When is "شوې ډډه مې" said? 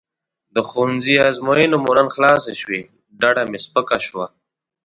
2.61-3.59